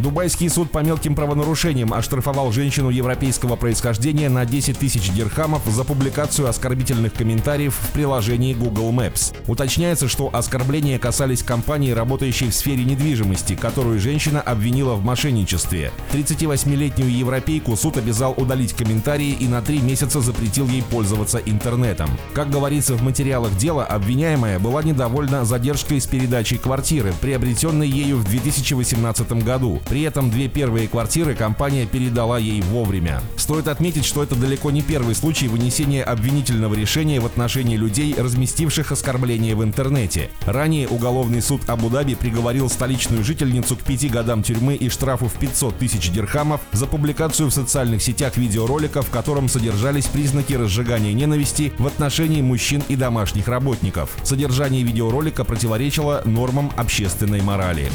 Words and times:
Дубайский 0.00 0.48
суд 0.48 0.70
по 0.70 0.78
мелким 0.78 1.16
правонарушениям 1.16 1.92
оштрафовал 1.92 2.52
женщину 2.52 2.88
европейского 2.90 3.56
происхождения 3.56 4.28
на 4.28 4.46
10 4.46 4.78
тысяч 4.78 5.10
дирхамов 5.10 5.62
за 5.66 5.82
публикацию 5.82 6.48
оскорбительных 6.48 7.12
комментариев 7.12 7.74
в 7.74 7.92
приложении 7.92 8.54
Google 8.54 8.92
Maps. 8.92 9.34
Уточняется, 9.48 10.06
что 10.06 10.30
оскорбления 10.32 10.98
касались 10.98 11.42
компании, 11.42 11.90
работающей 11.90 12.48
в 12.48 12.54
сфере 12.54 12.84
недвижимости, 12.84 13.56
которую 13.56 13.98
женщина 13.98 14.40
обвинила 14.40 14.94
в 14.94 15.04
мошенничестве. 15.04 15.90
38-летнюю 16.12 17.10
европейку 17.10 17.76
суд 17.76 17.96
обязал 17.96 18.34
удалить 18.36 18.74
комментарии 18.74 19.30
и 19.30 19.48
на 19.48 19.62
три 19.62 19.80
месяца 19.80 20.20
запретил 20.20 20.68
ей 20.68 20.82
пользоваться 20.82 21.38
интернетом. 21.38 22.08
Как 22.34 22.50
говорится 22.50 22.94
в 22.94 23.02
материалах 23.02 23.56
дела, 23.56 23.84
обвиняемая 23.84 24.60
была 24.60 24.82
недовольна 24.84 25.44
задержкой 25.44 26.00
с 26.00 26.06
передачей 26.06 26.58
квартиры, 26.58 27.12
приобретенной 27.20 27.88
ею 27.88 28.18
в 28.18 28.24
2018 28.24 29.32
году. 29.44 29.80
При 29.88 30.02
этом 30.02 30.30
две 30.30 30.48
первые 30.48 30.86
квартиры 30.86 31.34
компания 31.34 31.86
передала 31.86 32.38
ей 32.38 32.60
вовремя. 32.60 33.20
Стоит 33.48 33.68
отметить, 33.68 34.04
что 34.04 34.22
это 34.22 34.34
далеко 34.34 34.70
не 34.70 34.82
первый 34.82 35.14
случай 35.14 35.48
вынесения 35.48 36.04
обвинительного 36.04 36.74
решения 36.74 37.18
в 37.18 37.24
отношении 37.24 37.78
людей, 37.78 38.14
разместивших 38.14 38.92
оскорбления 38.92 39.56
в 39.56 39.64
интернете. 39.64 40.28
Ранее 40.42 40.86
уголовный 40.86 41.40
суд 41.40 41.62
Абу-Даби 41.66 42.14
приговорил 42.14 42.68
столичную 42.68 43.24
жительницу 43.24 43.74
к 43.74 43.84
пяти 43.84 44.10
годам 44.10 44.42
тюрьмы 44.42 44.74
и 44.74 44.90
штрафу 44.90 45.28
в 45.28 45.32
500 45.32 45.78
тысяч 45.78 46.10
дирхамов 46.10 46.60
за 46.72 46.86
публикацию 46.86 47.48
в 47.48 47.54
социальных 47.54 48.02
сетях 48.02 48.36
видеоролика, 48.36 49.00
в 49.00 49.08
котором 49.08 49.48
содержались 49.48 50.08
признаки 50.08 50.52
разжигания 50.52 51.14
ненависти 51.14 51.72
в 51.78 51.86
отношении 51.86 52.42
мужчин 52.42 52.82
и 52.90 52.96
домашних 52.96 53.48
работников. 53.48 54.10
Содержание 54.24 54.82
видеоролика 54.82 55.44
противоречило 55.44 56.20
нормам 56.26 56.70
общественной 56.76 57.40
морали. 57.40 57.90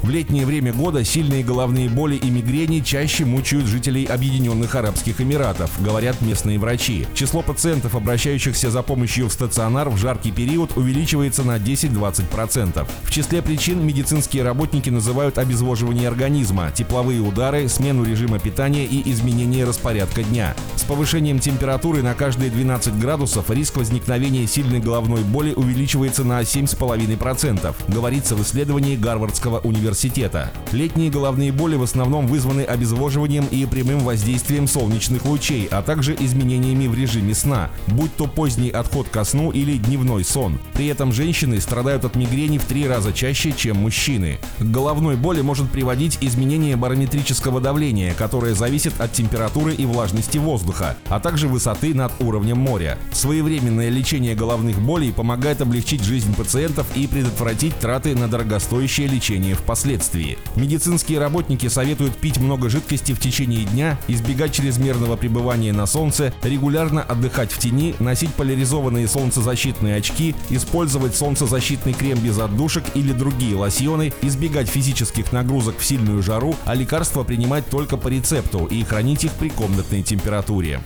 В 0.00 0.08
летнее 0.08 0.46
время 0.46 0.72
года 0.72 1.04
сильные 1.04 1.44
головные 1.44 1.90
боли 1.90 2.16
и 2.16 2.30
мигрени 2.30 2.80
чаще 2.80 3.26
мучают 3.26 3.66
жителей 3.66 4.04
Объединенных 4.04 4.53
Арабских 4.74 5.20
Эмиратов, 5.20 5.70
говорят 5.82 6.20
местные 6.20 6.58
врачи. 6.58 7.06
Число 7.14 7.42
пациентов, 7.42 7.94
обращающихся 7.94 8.70
за 8.70 8.82
помощью 8.82 9.28
в 9.28 9.32
стационар 9.32 9.90
в 9.90 9.96
жаркий 9.96 10.30
период, 10.30 10.76
увеличивается 10.76 11.42
на 11.42 11.56
10-20%. 11.56 12.86
В 13.02 13.10
числе 13.10 13.42
причин 13.42 13.84
медицинские 13.84 14.44
работники 14.44 14.90
называют 14.90 15.38
обезвоживание 15.38 16.08
организма, 16.08 16.70
тепловые 16.74 17.20
удары, 17.20 17.68
смену 17.68 18.04
режима 18.04 18.38
питания 18.38 18.84
и 18.84 19.10
изменение 19.10 19.64
распорядка 19.64 20.22
дня. 20.22 20.54
С 20.76 20.84
повышением 20.84 21.40
температуры 21.40 22.02
на 22.02 22.14
каждые 22.14 22.50
12 22.50 22.98
градусов 22.98 23.50
риск 23.50 23.76
возникновения 23.76 24.46
сильной 24.46 24.80
головной 24.80 25.22
боли 25.22 25.52
увеличивается 25.54 26.24
на 26.24 26.40
7,5%, 26.42 27.74
говорится 27.88 28.36
в 28.36 28.42
исследовании 28.42 28.96
Гарвардского 28.96 29.58
университета. 29.60 30.52
Летние 30.72 31.10
головные 31.10 31.52
боли 31.52 31.76
в 31.76 31.82
основном 31.82 32.26
вызваны 32.26 32.62
обезвоживанием 32.62 33.46
и 33.46 33.66
прямым 33.66 34.00
воздействием 34.00 34.43
солнечных 34.66 35.24
лучей, 35.24 35.68
а 35.70 35.82
также 35.82 36.14
изменениями 36.18 36.86
в 36.86 36.94
режиме 36.94 37.34
сна, 37.34 37.70
будь 37.86 38.14
то 38.16 38.26
поздний 38.26 38.70
отход 38.70 39.08
ко 39.08 39.24
сну 39.24 39.50
или 39.50 39.76
дневной 39.76 40.24
сон. 40.24 40.58
При 40.74 40.86
этом 40.86 41.12
женщины 41.12 41.60
страдают 41.60 42.04
от 42.04 42.16
мигрени 42.16 42.58
в 42.58 42.64
три 42.64 42.86
раза 42.86 43.12
чаще, 43.12 43.52
чем 43.56 43.78
мужчины. 43.78 44.38
К 44.58 44.64
головной 44.64 45.16
боли 45.16 45.40
может 45.40 45.70
приводить 45.70 46.18
изменение 46.20 46.76
барометрического 46.76 47.60
давления, 47.60 48.14
которое 48.14 48.54
зависит 48.54 49.00
от 49.00 49.12
температуры 49.12 49.74
и 49.74 49.86
влажности 49.86 50.38
воздуха, 50.38 50.96
а 51.08 51.20
также 51.20 51.48
высоты 51.48 51.94
над 51.94 52.12
уровнем 52.20 52.58
моря. 52.58 52.98
Своевременное 53.12 53.88
лечение 53.88 54.34
головных 54.34 54.80
болей 54.80 55.12
помогает 55.12 55.60
облегчить 55.60 56.02
жизнь 56.02 56.34
пациентов 56.34 56.86
и 56.94 57.06
предотвратить 57.06 57.78
траты 57.78 58.14
на 58.14 58.28
дорогостоящее 58.28 59.06
лечение 59.06 59.54
впоследствии. 59.54 60.38
Медицинские 60.56 61.18
работники 61.18 61.68
советуют 61.68 62.16
пить 62.16 62.38
много 62.38 62.68
жидкости 62.68 63.12
в 63.12 63.20
течение 63.20 63.64
дня, 63.64 63.98
избегать 64.34 64.52
чрезмерного 64.52 65.16
пребывания 65.16 65.72
на 65.72 65.86
солнце, 65.86 66.34
регулярно 66.42 67.02
отдыхать 67.02 67.52
в 67.52 67.58
тени, 67.58 67.94
носить 68.00 68.34
поляризованные 68.34 69.06
солнцезащитные 69.06 69.94
очки, 69.96 70.34
использовать 70.50 71.14
солнцезащитный 71.14 71.92
крем 71.92 72.18
без 72.18 72.38
отдушек 72.38 72.82
или 72.94 73.12
другие 73.12 73.54
лосьоны, 73.54 74.12
избегать 74.22 74.68
физических 74.68 75.30
нагрузок 75.30 75.78
в 75.78 75.84
сильную 75.84 76.20
жару, 76.22 76.56
а 76.64 76.74
лекарства 76.74 77.22
принимать 77.22 77.68
только 77.70 77.96
по 77.96 78.08
рецепту 78.08 78.66
и 78.66 78.82
хранить 78.82 79.22
их 79.22 79.30
при 79.34 79.50
комнатной 79.50 80.02
температуре. 80.02 80.80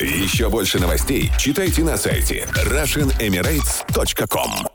Еще 0.00 0.48
больше 0.48 0.78
новостей 0.78 1.32
читайте 1.36 1.82
на 1.82 1.96
сайте 1.96 2.46
RussianEmirates.com 2.54 4.73